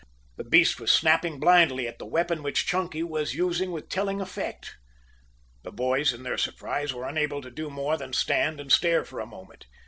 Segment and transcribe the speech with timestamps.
[0.37, 4.75] The beast was snapping blindly at the weapon which Chunky was using with telling effect.
[5.61, 9.19] The boys in their surprise were unable to do more than stand and stare for
[9.21, 9.67] the moment.